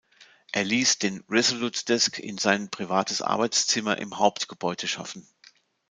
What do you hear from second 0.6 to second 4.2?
ließ den Resolute Desk in sein privates Arbeitszimmer im